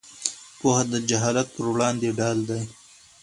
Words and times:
پوهه 0.59 0.83
د 0.91 0.93
جهالت 1.09 1.47
پر 1.55 1.65
وړاندې 1.73 2.07
ډال 2.17 2.37
دی. 2.49 2.61